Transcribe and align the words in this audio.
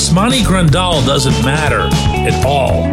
Yasmani 0.00 0.40
Grandal 0.40 1.04
doesn't 1.04 1.44
matter 1.44 1.82
at 2.26 2.46
all. 2.46 2.84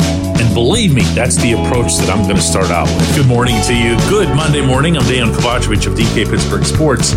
And 0.42 0.54
believe 0.54 0.94
me, 0.94 1.04
that's 1.16 1.38
the 1.38 1.54
approach 1.54 1.96
that 2.00 2.10
I'm 2.10 2.24
going 2.24 2.36
to 2.36 2.42
start 2.42 2.70
out 2.70 2.86
with. 2.98 3.16
Good 3.16 3.28
morning 3.28 3.62
to 3.62 3.74
you. 3.74 3.96
Good 4.10 4.28
Monday 4.36 4.60
morning. 4.60 4.98
I'm 4.98 5.04
Dejan 5.04 5.34
Kovacevic 5.34 5.88
of 5.88 5.94
DK 5.94 6.30
Pittsburgh 6.30 6.66
Sports. 6.66 7.14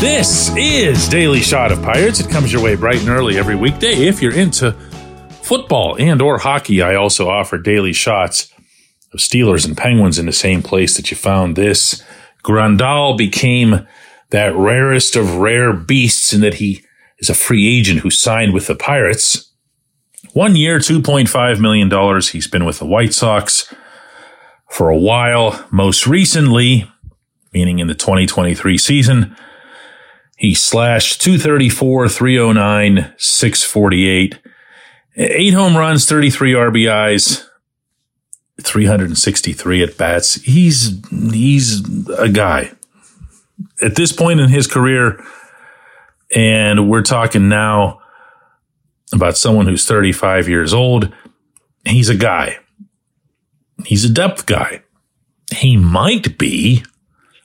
This 0.00 0.54
is 0.56 1.08
Daily 1.08 1.40
Shot 1.40 1.72
of 1.72 1.82
Pirates. 1.82 2.20
It 2.20 2.30
comes 2.30 2.52
your 2.52 2.62
way 2.62 2.76
bright 2.76 3.00
and 3.00 3.08
early 3.08 3.38
every 3.38 3.56
weekday. 3.56 4.06
If 4.06 4.22
you're 4.22 4.32
into 4.32 4.70
football 5.42 5.96
and 5.98 6.22
or 6.22 6.38
hockey, 6.38 6.80
I 6.80 6.94
also 6.94 7.28
offer 7.28 7.58
daily 7.58 7.92
shots 7.92 8.52
of 9.12 9.18
Steelers 9.18 9.66
and 9.66 9.76
Penguins 9.76 10.20
in 10.20 10.26
the 10.26 10.32
same 10.32 10.62
place 10.62 10.96
that 10.96 11.10
you 11.10 11.16
found 11.16 11.56
this. 11.56 12.04
Grandal 12.44 13.18
became 13.18 13.84
that 14.30 14.54
rarest 14.54 15.16
of 15.16 15.38
rare 15.38 15.72
beasts 15.72 16.32
in 16.32 16.40
that 16.42 16.54
he 16.54 16.84
is 17.22 17.30
a 17.30 17.34
free 17.34 17.78
agent 17.78 18.00
who 18.00 18.10
signed 18.10 18.52
with 18.52 18.66
the 18.66 18.74
Pirates. 18.74 19.50
One 20.32 20.56
year, 20.56 20.78
$2.5 20.78 21.60
million. 21.60 22.20
He's 22.20 22.48
been 22.48 22.64
with 22.64 22.80
the 22.80 22.86
White 22.86 23.14
Sox 23.14 23.72
for 24.68 24.88
a 24.88 24.98
while. 24.98 25.66
Most 25.70 26.06
recently, 26.06 26.90
meaning 27.54 27.78
in 27.78 27.86
the 27.86 27.94
2023 27.94 28.76
season, 28.76 29.36
he 30.36 30.54
slashed 30.54 31.20
234, 31.20 32.08
309, 32.08 33.14
648, 33.16 34.38
eight 35.16 35.54
home 35.54 35.76
runs, 35.76 36.08
33 36.08 36.52
RBIs, 36.54 37.46
363 38.60 39.82
at 39.82 39.96
bats. 39.96 40.34
He's, 40.42 41.00
he's 41.10 41.82
a 42.18 42.28
guy 42.28 42.72
at 43.80 43.94
this 43.94 44.12
point 44.12 44.40
in 44.40 44.48
his 44.48 44.66
career. 44.66 45.22
And 46.34 46.88
we're 46.88 47.02
talking 47.02 47.48
now 47.48 48.00
about 49.12 49.36
someone 49.36 49.66
who's 49.66 49.86
35 49.86 50.48
years 50.48 50.72
old. 50.72 51.12
He's 51.84 52.08
a 52.08 52.16
guy. 52.16 52.58
He's 53.84 54.04
a 54.04 54.12
depth 54.12 54.46
guy. 54.46 54.82
He 55.54 55.76
might 55.76 56.38
be 56.38 56.84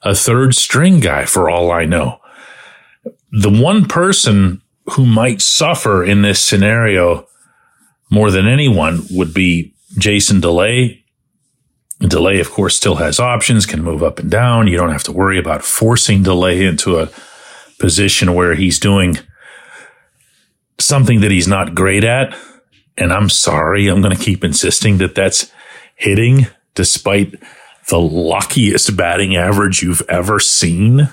a 0.03 0.15
third 0.15 0.55
string 0.55 0.99
guy 0.99 1.25
for 1.25 1.49
all 1.49 1.71
I 1.71 1.85
know. 1.85 2.19
The 3.31 3.49
one 3.49 3.85
person 3.87 4.61
who 4.91 5.05
might 5.05 5.41
suffer 5.41 6.03
in 6.03 6.21
this 6.21 6.41
scenario 6.41 7.27
more 8.09 8.31
than 8.31 8.47
anyone 8.47 9.01
would 9.11 9.33
be 9.33 9.73
Jason 9.97 10.39
Delay. 10.39 11.03
Delay, 11.99 12.39
of 12.39 12.51
course, 12.51 12.77
still 12.77 12.95
has 12.95 13.19
options, 13.19 13.65
can 13.65 13.81
move 13.81 14.03
up 14.03 14.19
and 14.19 14.29
down. 14.31 14.67
You 14.67 14.77
don't 14.77 14.91
have 14.91 15.03
to 15.03 15.11
worry 15.11 15.37
about 15.39 15.63
forcing 15.63 16.23
Delay 16.23 16.63
into 16.63 16.99
a 16.99 17.09
position 17.79 18.33
where 18.33 18.55
he's 18.55 18.79
doing 18.79 19.17
something 20.79 21.21
that 21.21 21.31
he's 21.31 21.47
not 21.47 21.75
great 21.75 22.03
at. 22.03 22.35
And 22.97 23.13
I'm 23.13 23.29
sorry, 23.29 23.87
I'm 23.87 24.01
going 24.01 24.15
to 24.15 24.23
keep 24.23 24.43
insisting 24.43 24.97
that 24.97 25.15
that's 25.15 25.51
hitting 25.95 26.47
despite 26.75 27.35
the 27.89 27.99
luckiest 27.99 28.95
batting 28.97 29.35
average 29.35 29.81
you've 29.81 30.03
ever 30.09 30.39
seen 30.39 31.09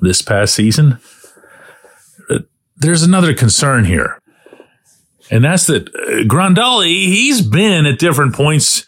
this 0.00 0.22
past 0.22 0.54
season. 0.54 0.98
There's 2.76 3.02
another 3.02 3.34
concern 3.34 3.84
here. 3.84 4.18
And 5.30 5.44
that's 5.44 5.66
that 5.66 5.88
uh, 5.88 6.24
Grandal, 6.26 6.84
he's 6.84 7.42
been 7.42 7.86
at 7.86 7.98
different 7.98 8.34
points 8.34 8.86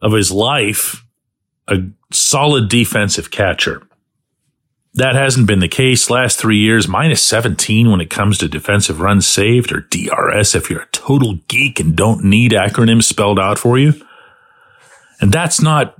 of 0.00 0.12
his 0.12 0.30
life 0.30 1.04
a 1.68 1.78
solid 2.12 2.68
defensive 2.68 3.30
catcher. 3.30 3.82
That 4.94 5.16
hasn't 5.16 5.48
been 5.48 5.58
the 5.58 5.68
case 5.68 6.08
last 6.08 6.38
three 6.38 6.58
years, 6.58 6.86
minus 6.86 7.20
17 7.22 7.90
when 7.90 8.00
it 8.00 8.10
comes 8.10 8.38
to 8.38 8.48
defensive 8.48 9.00
runs 9.00 9.26
saved 9.26 9.72
or 9.72 9.80
DRS 9.90 10.54
if 10.54 10.70
you're 10.70 10.82
a 10.82 10.88
total 10.92 11.34
geek 11.48 11.80
and 11.80 11.96
don't 11.96 12.24
need 12.24 12.52
acronyms 12.52 13.02
spelled 13.02 13.40
out 13.40 13.58
for 13.58 13.76
you. 13.76 13.94
And 15.20 15.32
that's 15.32 15.60
not, 15.60 15.96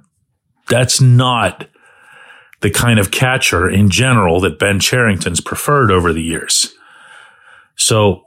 that's 0.69 1.01
not 1.01 1.67
the 2.61 2.71
kind 2.71 3.01
of 3.01 3.11
catcher 3.11 3.69
in 3.69 3.91
general 3.91 4.41
that 4.41 4.61
Ben 4.61 4.79
Cherington's 4.79 5.41
preferred 5.41 5.91
over 5.91 6.13
the 6.13 6.23
years. 6.23 6.73
So 7.77 8.23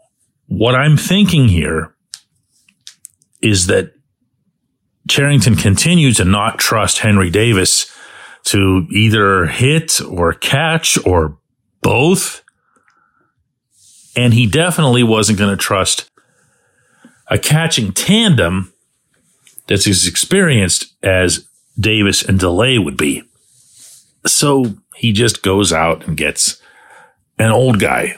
what 0.48 0.76
I'm 0.76 0.98
thinking 0.98 1.48
here 1.48 1.96
is 3.42 3.68
that 3.68 3.94
Cherington 5.08 5.56
continues 5.56 6.18
to 6.18 6.26
not 6.26 6.60
trust 6.60 7.00
Henry 7.00 7.30
Davis 7.30 7.92
to 8.48 8.88
either 8.92 9.46
hit 9.48 10.00
or 10.02 10.34
catch 10.34 10.98
or 11.06 11.38
both. 11.82 12.44
And 14.16 14.34
he 14.34 14.48
definitely 14.48 15.04
wasn't 15.04 15.38
going 15.38 15.52
to 15.52 15.62
trust 15.62 16.10
a 17.28 17.38
catching 17.38 17.92
tandem 17.92 18.72
that's 19.68 19.86
as 19.86 20.08
experienced 20.08 20.96
as 21.04 21.46
Davis 21.78 22.24
and 22.24 22.40
Delay 22.40 22.80
would 22.80 22.96
be. 22.96 23.24
So 24.26 24.78
he 24.96 25.12
just 25.12 25.44
goes 25.44 25.74
out 25.74 26.08
and 26.08 26.16
gets 26.16 26.62
an 27.38 27.52
old 27.52 27.82
guy 27.82 28.18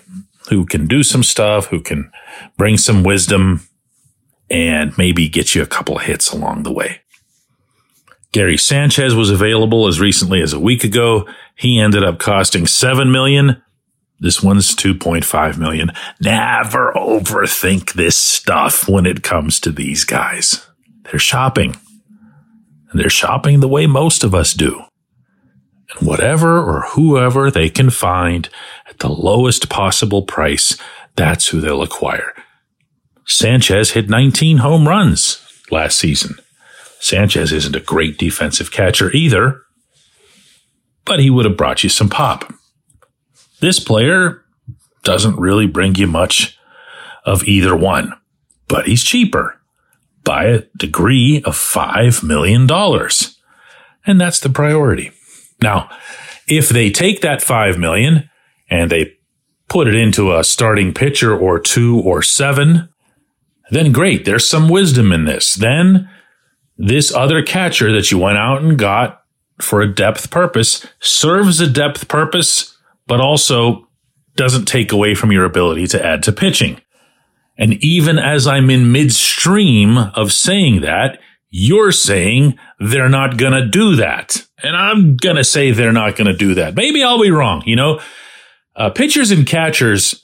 who 0.50 0.64
can 0.66 0.86
do 0.86 1.02
some 1.02 1.24
stuff, 1.24 1.66
who 1.68 1.82
can 1.82 2.12
bring 2.56 2.78
some 2.78 3.04
wisdom 3.04 3.62
and 4.48 4.96
maybe 4.96 5.28
get 5.28 5.56
you 5.56 5.64
a 5.64 5.68
couple 5.68 5.98
hits 5.98 6.32
along 6.32 6.64
the 6.64 6.72
way. 6.72 7.02
Gary 8.32 8.58
Sanchez 8.58 9.16
was 9.16 9.32
available 9.32 9.88
as 9.88 10.00
recently 10.00 10.42
as 10.42 10.54
a 10.54 10.60
week 10.60 10.84
ago. 10.84 11.28
He 11.56 11.80
ended 11.80 12.04
up 12.04 12.20
costing 12.20 12.68
7 12.68 13.12
million. 13.12 13.62
This 14.20 14.44
one's 14.44 14.76
2.5 14.76 15.58
million. 15.58 15.92
Never 16.22 16.94
overthink 16.96 17.94
this 17.94 18.18
stuff 18.18 18.88
when 18.88 19.06
it 19.06 19.24
comes 19.24 19.60
to 19.62 19.72
these 19.72 20.04
guys. 20.04 20.68
They're 21.04 21.20
shopping. 21.20 21.76
And 22.92 23.00
they're 23.00 23.10
shopping 23.10 23.62
the 23.62 23.68
way 23.68 23.88
most 23.88 24.24
of 24.24 24.36
us 24.36 24.54
do. 24.54 24.84
And 25.96 26.08
whatever 26.08 26.60
or 26.60 26.82
whoever 26.90 27.50
they 27.50 27.70
can 27.70 27.90
find 27.90 28.48
at 28.88 29.00
the 29.00 29.10
lowest 29.10 29.70
possible 29.70 30.22
price, 30.22 30.78
that's 31.16 31.48
who 31.48 31.62
they'll 31.62 31.82
acquire. 31.82 32.34
Sanchez 33.26 33.92
hit 33.92 34.10
19 34.10 34.58
home 34.58 34.88
runs 34.88 35.42
last 35.72 35.98
season. 35.98 36.36
Sanchez 37.00 37.52
isn't 37.52 37.76
a 37.76 37.82
great 37.82 38.18
defensive 38.18 38.72
catcher 38.72 39.12
either, 39.12 39.62
but 41.06 41.20
he 41.20 41.30
would 41.30 41.46
have 41.46 41.58
brought 41.58 41.84
you 41.84 41.90
some 41.90 42.10
pop. 42.10 42.54
This 43.62 43.80
player 43.80 44.44
doesn't 45.04 45.40
really 45.40 45.68
bring 45.68 45.96
you 45.96 46.08
much 46.08 46.58
of 47.26 47.44
either 47.46 47.76
one, 47.76 48.14
but 48.68 48.86
he's 48.86 49.04
cheaper 49.04 49.60
by 50.24 50.46
a 50.46 50.64
degree 50.78 51.42
of 51.46 51.56
$5 51.56 52.24
million. 52.24 52.68
And 54.06 54.22
that's 54.22 54.40
the 54.40 54.50
priority. 54.50 55.12
Now, 55.62 55.90
if 56.48 56.70
they 56.70 56.92
take 56.92 57.22
that 57.22 57.42
5 57.42 57.78
million 57.78 58.30
and 58.70 58.90
they 58.90 59.18
put 59.68 59.88
it 59.88 59.96
into 59.96 60.36
a 60.36 60.44
starting 60.44 60.94
pitcher 60.94 61.38
or 61.38 61.60
two 61.60 62.00
or 62.02 62.22
seven, 62.22 62.90
then 63.72 63.92
great. 63.92 64.26
There's 64.26 64.48
some 64.48 64.68
wisdom 64.68 65.12
in 65.12 65.26
this. 65.26 65.54
Then 65.56 66.10
this 66.80 67.14
other 67.14 67.44
catcher 67.44 67.92
that 67.92 68.10
you 68.10 68.18
went 68.18 68.38
out 68.38 68.62
and 68.62 68.80
got 68.80 69.22
for 69.62 69.82
a 69.82 69.94
depth 69.94 70.32
purpose 70.32 70.88
serves 71.02 71.60
a 71.60 71.70
depth 71.70 72.08
purpose, 72.08 72.78
but 73.06 73.20
also 73.20 73.88
doesn't 74.38 74.66
take 74.66 74.94
away 74.94 75.14
from 75.14 75.34
your 75.34 75.44
ability 75.44 75.86
to 75.88 76.04
add 76.04 76.24
to 76.24 76.32
pitching. 76.32 76.82
And 77.58 77.74
even 77.84 78.18
as 78.18 78.48
I'm 78.48 78.70
in 78.70 78.94
midstream 78.94 79.98
of 79.98 80.32
saying 80.32 80.80
that, 80.82 81.20
you're 81.50 81.92
saying 81.92 82.58
they're 82.80 83.10
not 83.10 83.38
going 83.38 83.52
to 83.52 83.68
do 83.68 83.98
that. 83.98 84.48
And 84.64 84.78
I'm 84.78 85.18
going 85.18 85.36
to 85.36 85.44
say 85.44 85.72
they're 85.72 85.92
not 85.92 86.16
going 86.16 86.28
to 86.28 86.38
do 86.38 86.54
that. 86.54 86.76
Maybe 86.76 87.04
I'll 87.04 87.22
be 87.22 87.32
wrong. 87.32 87.64
You 87.66 87.76
know, 87.76 88.00
uh, 88.78 88.90
pitchers 88.92 89.32
and 89.32 89.46
catchers 89.46 90.24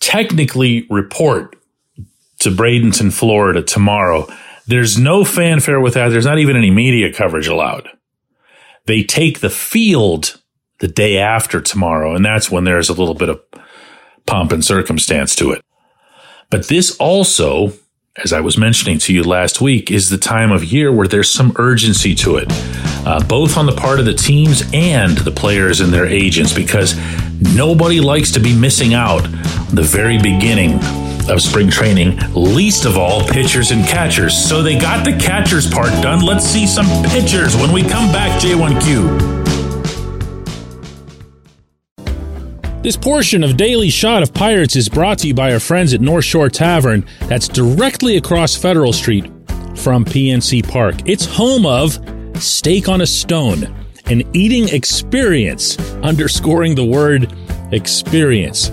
technically 0.00 0.86
report 0.90 1.56
to 2.40 2.50
Bradenton, 2.50 3.10
Florida 3.10 3.62
tomorrow 3.62 4.26
there's 4.66 4.98
no 4.98 5.24
fanfare 5.24 5.80
with 5.80 5.94
that. 5.94 6.08
There's 6.08 6.26
not 6.26 6.38
even 6.38 6.56
any 6.56 6.70
media 6.70 7.12
coverage 7.12 7.48
allowed. 7.48 7.88
They 8.86 9.02
take 9.02 9.40
the 9.40 9.50
field 9.50 10.40
the 10.78 10.88
day 10.88 11.18
after 11.18 11.60
tomorrow, 11.60 12.14
and 12.14 12.24
that's 12.24 12.50
when 12.50 12.64
there's 12.64 12.88
a 12.88 12.94
little 12.94 13.14
bit 13.14 13.28
of 13.28 13.40
pomp 14.26 14.52
and 14.52 14.64
circumstance 14.64 15.34
to 15.36 15.52
it. 15.52 15.62
But 16.50 16.68
this 16.68 16.96
also, 16.96 17.72
as 18.16 18.32
I 18.32 18.40
was 18.40 18.58
mentioning 18.58 18.98
to 18.98 19.14
you 19.14 19.22
last 19.22 19.60
week, 19.60 19.90
is 19.90 20.08
the 20.08 20.18
time 20.18 20.52
of 20.52 20.64
year 20.64 20.92
where 20.92 21.06
there's 21.06 21.30
some 21.30 21.52
urgency 21.56 22.14
to 22.16 22.36
it, 22.36 22.46
uh, 23.06 23.24
both 23.26 23.56
on 23.56 23.66
the 23.66 23.72
part 23.72 24.00
of 24.00 24.04
the 24.04 24.14
teams 24.14 24.62
and 24.72 25.16
the 25.18 25.30
players 25.30 25.80
and 25.80 25.92
their 25.92 26.06
agents, 26.06 26.52
because 26.52 26.96
nobody 27.54 28.00
likes 28.00 28.32
to 28.32 28.40
be 28.40 28.54
missing 28.54 28.94
out 28.94 29.22
the 29.70 29.82
very 29.82 30.18
beginning 30.18 30.78
of 31.28 31.40
spring 31.40 31.70
training, 31.70 32.18
least 32.34 32.84
of 32.84 32.96
all 32.96 33.26
pitchers 33.26 33.70
and 33.70 33.84
catchers. 33.86 34.36
So 34.36 34.62
they 34.62 34.78
got 34.78 35.04
the 35.04 35.12
catchers 35.12 35.68
part 35.68 35.90
done. 36.02 36.24
Let's 36.24 36.44
see 36.44 36.66
some 36.66 36.86
pitchers 37.10 37.56
when 37.56 37.72
we 37.72 37.82
come 37.82 38.12
back, 38.12 38.40
J1Q. 38.40 39.42
This 42.82 42.96
portion 42.96 43.44
of 43.44 43.56
Daily 43.56 43.90
Shot 43.90 44.24
of 44.24 44.34
Pirates 44.34 44.74
is 44.74 44.88
brought 44.88 45.18
to 45.18 45.28
you 45.28 45.34
by 45.34 45.52
our 45.52 45.60
friends 45.60 45.94
at 45.94 46.00
North 46.00 46.24
Shore 46.24 46.48
Tavern, 46.48 47.06
that's 47.28 47.46
directly 47.46 48.16
across 48.16 48.56
Federal 48.56 48.92
Street 48.92 49.26
from 49.76 50.04
PNC 50.04 50.68
Park. 50.68 50.96
It's 51.06 51.24
home 51.24 51.64
of 51.64 51.96
Steak 52.42 52.88
on 52.88 53.00
a 53.00 53.06
Stone, 53.06 53.72
an 54.06 54.22
eating 54.34 54.68
experience, 54.68 55.78
underscoring 56.02 56.74
the 56.74 56.84
word 56.84 57.32
experience. 57.70 58.72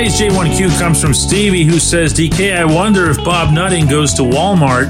Today's 0.00 0.18
J1Q 0.18 0.78
comes 0.78 0.98
from 0.98 1.12
Stevie, 1.12 1.64
who 1.64 1.78
says, 1.78 2.14
DK, 2.14 2.56
I 2.56 2.64
wonder 2.64 3.10
if 3.10 3.22
Bob 3.22 3.52
Nutting 3.52 3.86
goes 3.86 4.14
to 4.14 4.22
Walmart 4.22 4.88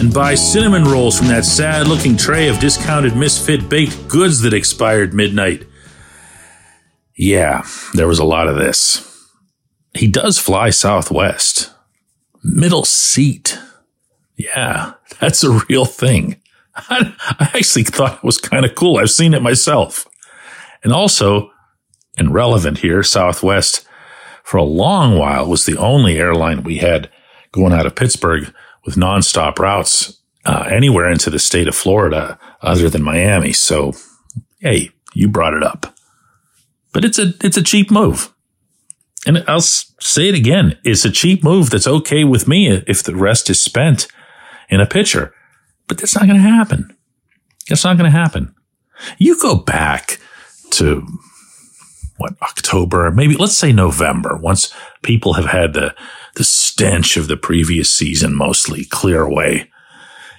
and 0.00 0.14
buys 0.14 0.52
cinnamon 0.52 0.84
rolls 0.84 1.18
from 1.18 1.26
that 1.26 1.44
sad 1.44 1.88
looking 1.88 2.16
tray 2.16 2.46
of 2.46 2.60
discounted 2.60 3.16
misfit 3.16 3.68
baked 3.68 4.06
goods 4.06 4.42
that 4.42 4.54
expired 4.54 5.12
midnight. 5.12 5.66
Yeah, 7.16 7.66
there 7.94 8.06
was 8.06 8.20
a 8.20 8.24
lot 8.24 8.46
of 8.46 8.54
this. 8.54 9.28
He 9.92 10.06
does 10.06 10.38
fly 10.38 10.70
Southwest. 10.70 11.74
Middle 12.44 12.84
seat. 12.84 13.58
Yeah, 14.36 14.92
that's 15.18 15.42
a 15.42 15.64
real 15.68 15.84
thing. 15.84 16.40
I, 16.76 17.12
actually 17.56 17.82
thought 17.82 18.18
it 18.18 18.24
was 18.24 18.38
kind 18.38 18.64
of 18.64 18.76
cool. 18.76 18.98
I've 18.98 19.10
seen 19.10 19.34
it 19.34 19.42
myself. 19.42 20.06
And 20.84 20.92
also, 20.92 21.50
and 22.16 22.32
relevant 22.32 22.78
here, 22.78 23.02
Southwest 23.02 23.84
for 24.44 24.58
a 24.58 24.62
long 24.62 25.18
while 25.18 25.46
was 25.46 25.64
the 25.64 25.76
only 25.78 26.18
airline 26.18 26.62
we 26.62 26.78
had 26.78 27.10
going 27.50 27.72
out 27.72 27.86
of 27.86 27.96
Pittsburgh 27.96 28.54
with 28.84 28.94
nonstop 28.94 29.58
routes 29.58 30.20
uh, 30.44 30.68
anywhere 30.70 31.10
into 31.10 31.30
the 31.30 31.38
state 31.38 31.66
of 31.66 31.74
Florida 31.74 32.38
other 32.60 32.90
than 32.90 33.02
Miami. 33.02 33.52
So, 33.52 33.94
hey, 34.60 34.90
you 35.14 35.28
brought 35.28 35.54
it 35.54 35.62
up, 35.62 35.96
but 36.92 37.04
it's 37.04 37.18
a 37.18 37.32
it's 37.42 37.56
a 37.56 37.62
cheap 37.62 37.90
move, 37.90 38.32
and 39.26 39.42
I'll 39.48 39.62
say 39.62 40.28
it 40.28 40.34
again: 40.34 40.78
it's 40.84 41.06
a 41.06 41.10
cheap 41.10 41.42
move 41.42 41.70
that's 41.70 41.86
okay 41.86 42.24
with 42.24 42.46
me 42.46 42.68
if 42.86 43.02
the 43.02 43.16
rest 43.16 43.48
is 43.48 43.60
spent 43.60 44.06
in 44.68 44.80
a 44.80 44.86
pitcher, 44.86 45.32
but 45.88 45.96
that's 45.98 46.14
not 46.14 46.26
going 46.26 46.42
to 46.42 46.48
happen. 46.48 46.94
That's 47.68 47.84
not 47.84 47.96
going 47.96 48.10
to 48.10 48.18
happen. 48.18 48.54
You 49.16 49.40
go 49.40 49.56
back 49.56 50.18
to 50.72 51.06
what 52.16 52.34
October, 52.42 53.10
maybe 53.10 53.34
let's 53.36 53.56
say 53.56 53.72
November, 53.72 54.36
once 54.36 54.72
people 55.02 55.34
have 55.34 55.46
had 55.46 55.72
the 55.72 55.94
the 56.36 56.44
stench 56.44 57.16
of 57.16 57.28
the 57.28 57.36
previous 57.36 57.92
season 57.92 58.34
mostly 58.34 58.84
clear 58.84 59.22
away. 59.22 59.70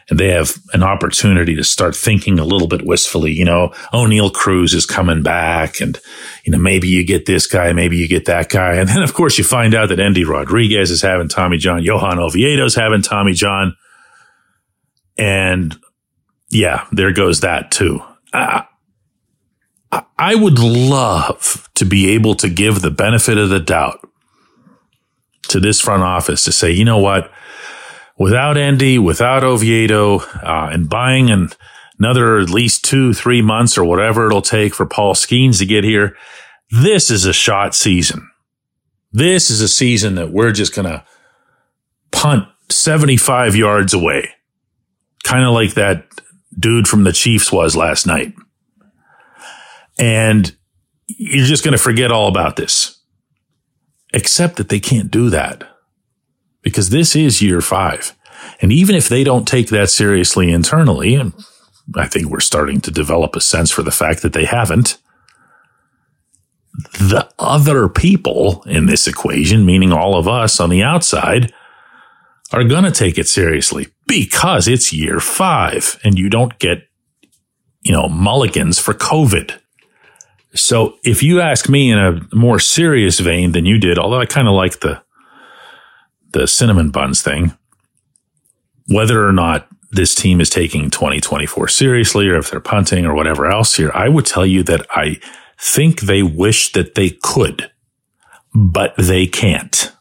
And 0.08 0.20
they 0.20 0.28
have 0.28 0.58
an 0.74 0.84
opportunity 0.84 1.56
to 1.56 1.64
start 1.64 1.96
thinking 1.96 2.38
a 2.38 2.44
little 2.44 2.68
bit 2.68 2.86
wistfully, 2.86 3.32
you 3.32 3.44
know, 3.44 3.70
Oneil 3.92 4.32
Cruz 4.32 4.76
is 4.76 4.86
coming 4.86 5.24
back 5.24 5.82
and, 5.82 6.00
you 6.44 6.52
know, 6.52 6.60
maybe 6.60 6.88
you 6.88 7.04
get 7.04 7.26
this 7.26 7.48
guy, 7.48 7.74
maybe 7.74 7.98
you 7.98 8.08
get 8.08 8.26
that 8.26 8.50
guy. 8.50 8.76
And 8.76 8.88
then 8.88 9.02
of 9.02 9.16
course 9.16 9.40
you 9.40 9.44
find 9.44 9.74
out 9.74 9.90
that 9.90 10.00
Endy 10.00 10.24
Rodriguez 10.24 10.92
is 10.92 11.02
having 11.02 11.28
Tommy 11.28 11.58
John, 11.58 11.82
Johan 11.82 12.20
Oviedo's 12.20 12.76
having 12.76 13.02
Tommy 13.02 13.34
John. 13.34 13.76
And 15.18 15.76
yeah, 16.52 16.86
there 16.92 17.12
goes 17.12 17.40
that 17.40 17.72
too. 17.72 18.02
Would 20.36 20.60
love 20.60 21.70
to 21.76 21.86
be 21.86 22.12
able 22.12 22.36
to 22.36 22.50
give 22.50 22.82
the 22.82 22.92
benefit 22.92 23.38
of 23.38 23.50
the 23.50 23.60
doubt 23.60 24.00
to 25.50 25.60
this 25.60 25.80
front 25.80 26.04
office 26.04 26.44
to 26.46 26.52
say, 26.52 26.72
you 26.72 26.86
know 26.86 26.98
what? 26.98 27.32
Without 28.18 28.58
Endy, 28.58 28.98
without 28.98 29.44
Oviedo, 29.44 30.20
uh, 30.20 30.70
and 30.72 30.90
buying 30.90 31.30
an, 31.30 31.50
another 32.00 32.40
at 32.40 32.50
least 32.50 32.86
two, 32.86 33.14
three 33.14 33.42
months 33.42 33.78
or 33.78 33.84
whatever 33.84 34.28
it'll 34.28 34.42
take 34.42 34.74
for 34.74 34.86
Paul 34.86 35.14
Skenes 35.14 35.60
to 35.60 35.66
get 35.66 35.84
here, 35.84 36.16
this 36.72 37.12
is 37.12 37.26
a 37.26 37.34
shot 37.34 37.76
season. 37.76 38.30
This 39.12 39.50
is 39.50 39.62
a 39.62 39.68
season 39.68 40.16
that 40.16 40.32
we're 40.32 40.52
just 40.52 40.74
going 40.74 40.88
to 40.88 41.04
punt 42.12 42.48
75 42.70 43.56
yards 43.56 43.94
away. 43.94 44.30
Kind 45.24 45.46
of 45.46 45.54
like 45.54 45.74
that 45.74 46.08
dude 46.58 46.88
from 46.88 47.04
the 47.04 47.14
Chiefs 47.14 47.52
was 47.52 47.76
last 47.76 48.08
night 48.08 48.34
and 49.98 50.56
you're 51.08 51.46
just 51.46 51.64
going 51.64 51.74
to 51.74 51.78
forget 51.78 52.12
all 52.12 52.28
about 52.28 52.56
this. 52.56 53.02
Except 54.14 54.56
that 54.58 54.70
they 54.70 54.80
can't 54.80 55.12
do 55.12 55.30
that 55.30 55.64
because 56.62 56.90
this 56.90 57.16
is 57.16 57.42
year 57.42 57.62
five. 57.62 58.16
And 58.62 58.72
even 58.72 58.96
if 58.96 59.10
they 59.10 59.24
don't 59.24 59.48
take 59.48 59.70
that 59.70 59.90
seriously 59.90 60.52
internally, 60.52 61.16
and 61.16 61.34
I 61.96 62.08
think 62.08 62.28
we're 62.28 62.40
starting 62.40 62.82
to 62.82 62.92
develop 62.92 63.36
a 63.36 63.42
sense 63.42 63.72
for 63.72 63.84
the 63.84 63.92
fact 63.92 64.22
that 64.22 64.34
they 64.34 64.46
haven't, 64.46 64.98
the 66.94 67.30
other 67.40 67.88
people 67.88 68.64
in 68.66 68.86
this 68.86 69.08
equation, 69.08 69.66
meaning 69.66 69.94
all 69.94 70.18
of 70.18 70.28
us 70.28 70.60
on 70.60 70.70
the 70.70 70.84
outside, 70.84 71.54
are 72.52 72.64
going 72.64 72.84
to 72.84 72.92
take 72.92 73.18
it 73.18 73.28
seriously 73.28 73.88
because 74.08 74.68
it's 74.68 74.94
year 74.94 75.20
five 75.20 76.00
and 76.04 76.18
you 76.18 76.30
don't 76.30 76.58
get, 76.60 76.88
you 77.82 77.92
know, 77.92 78.08
mulligans 78.08 78.80
for 78.80 78.94
COVID. 78.94 79.60
So 80.56 80.98
if 81.04 81.22
you 81.22 81.42
ask 81.42 81.70
me 81.70 81.92
in 81.92 82.00
a 82.00 82.22
more 82.34 82.60
serious 82.60 83.20
vein 83.20 83.52
than 83.52 83.66
you 83.66 83.78
did, 83.78 83.98
although 84.00 84.20
I 84.20 84.26
kind 84.26 84.48
of 84.48 84.54
like 84.54 84.80
the 84.80 85.02
the 86.32 86.48
cinnamon 86.48 86.90
buns 86.90 87.22
thing, 87.22 87.58
whether 88.88 89.26
or 89.26 89.32
not 89.32 89.68
this 89.92 90.14
team 90.14 90.42
is 90.42 90.50
taking 90.50 90.90
2024 90.90 91.68
seriously 91.70 92.28
or 92.28 92.38
if 92.38 92.52
they're 92.52 92.60
punting 92.60 93.06
or 93.06 93.14
whatever 93.14 93.46
else 93.46 93.76
here, 93.76 93.92
I 93.94 94.10
would 94.10 94.26
tell 94.26 94.46
you 94.46 94.64
that 94.64 94.86
I 94.92 95.20
think 95.58 96.02
they 96.02 96.22
wish 96.24 96.74
that 96.74 96.96
they 96.96 97.12
could, 97.24 97.72
but 98.54 98.94
they 98.98 99.28
can't. 99.28 99.94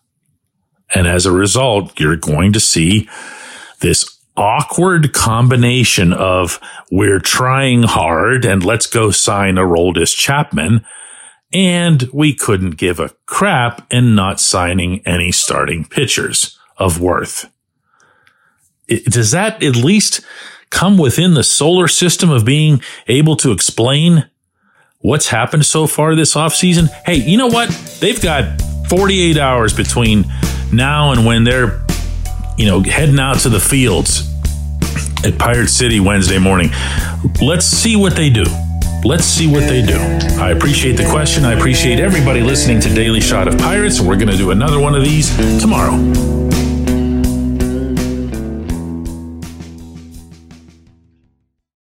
And 0.95 1.07
as 1.07 1.27
a 1.27 1.33
result, 1.33 1.99
you're 1.99 2.17
going 2.17 2.53
to 2.53 2.61
see 2.61 3.09
this 3.81 4.14
awkward 4.37 5.13
combination 5.13 6.13
of 6.13 6.61
we're 6.91 7.21
trying 7.21 7.85
hard 7.85 8.45
and 8.45 8.65
let's 8.65 8.87
go 8.87 9.11
sign 9.11 9.59
a 9.59 9.63
Aroldis 9.63 10.15
Chapman. 10.15 10.85
And 11.53 12.09
we 12.13 12.35
couldn't 12.35 12.73
give 12.73 12.99
a 12.99 13.11
crap 13.27 13.87
in 13.93 14.17
not 14.17 14.41
signing 14.41 15.07
any 15.07 15.31
starting 15.31 15.85
pitchers 15.85 16.59
of 16.77 17.01
worth. 17.01 17.49
Does 18.89 19.31
that 19.31 19.63
at 19.63 19.77
least 19.77 20.21
come 20.71 20.99
within 20.99 21.35
the 21.35 21.45
solar 21.45 21.87
system 21.87 22.31
of 22.31 22.45
being 22.45 22.83
able 23.07 23.37
to 23.37 23.53
explain 23.53 24.29
what's 24.99 25.29
happened 25.29 25.65
so 25.65 25.87
far 25.87 26.17
this 26.17 26.35
offseason? 26.35 26.89
Hey, 27.07 27.17
you 27.17 27.39
know 27.39 27.47
what? 27.47 27.71
They've 28.01 28.21
got 28.21 28.61
48 28.89 29.39
hours 29.39 29.73
between 29.73 30.25
now 30.73 31.13
and 31.13 31.25
when 31.25 31.45
they're 31.45 31.84
you 32.57 32.67
know, 32.67 32.81
heading 32.83 33.19
out 33.19 33.41
to 33.41 33.49
the 33.49 33.61
fields 33.61 34.31
at 35.25 35.39
Pirate 35.39 35.69
City 35.69 36.01
Wednesday 36.01 36.39
morning. 36.39 36.71
Let's 37.41 37.67
see 37.67 37.97
what 37.97 38.15
they 38.15 38.31
do. 38.31 38.45
Let's 39.05 39.25
see 39.25 39.47
what 39.47 39.69
they 39.69 39.83
do. 39.83 39.97
I 40.41 40.51
appreciate 40.51 40.97
the 40.97 41.09
question. 41.11 41.45
I 41.45 41.53
appreciate 41.53 42.01
everybody 42.01 42.41
listening 42.41 42.81
to 42.81 42.95
Daily 42.95 43.21
Shot 43.21 43.49
of 43.49 43.59
Pirates. 43.59 44.01
We're 44.01 44.17
going 44.17 44.29
to 44.29 44.37
do 44.37 44.51
another 44.51 44.81
one 44.81 44.95
of 44.95 45.03
these 45.03 45.35
tomorrow. 45.61 46.34